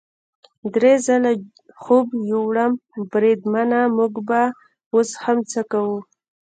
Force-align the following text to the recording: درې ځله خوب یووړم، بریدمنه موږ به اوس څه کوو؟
درې 0.75 0.93
ځله 1.05 1.31
خوب 1.81 2.07
یووړم، 2.31 2.73
بریدمنه 3.11 3.79
موږ 3.97 4.13
به 4.27 4.41
اوس 4.93 5.09
څه 5.51 5.61
کوو؟ 5.71 5.97